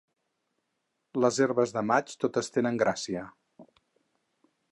[1.25, 3.27] Les herbes de maig totes tenen gràcia.